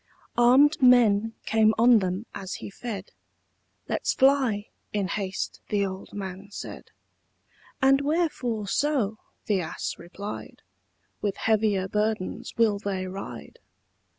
[0.35, 3.11] Arm'd men came on them as he fed:
[3.87, 6.85] "Let's fly," in haste the old man said.
[7.83, 10.63] "And wherefore so?" the ass replied;
[11.21, 13.59] "With heavier burdens will they ride?"